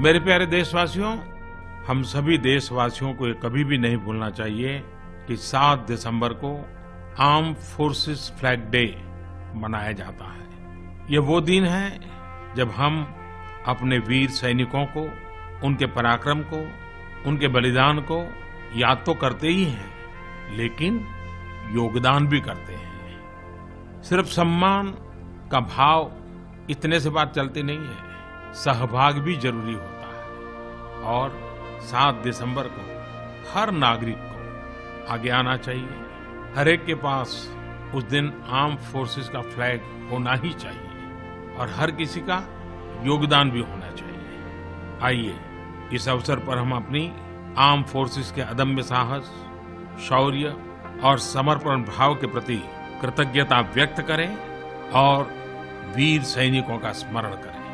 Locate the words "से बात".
27.00-27.34